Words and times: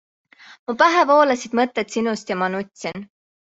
Mu 0.69 0.75
pähe 0.81 1.03
voolasid 1.11 1.55
mõtted 1.61 1.95
sinust 1.97 2.35
ja 2.35 2.41
ma 2.43 2.51
nutsin. 2.59 3.09